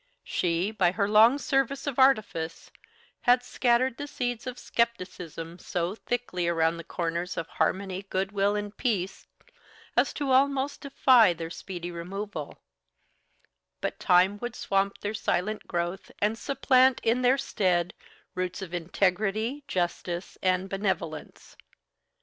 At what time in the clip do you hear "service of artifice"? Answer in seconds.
1.37-2.71